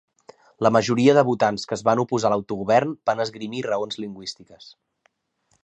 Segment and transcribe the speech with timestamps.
[0.67, 4.73] La majoria dels votants que es van oposar a l'autogovern van esgrimir raons lingüístiques.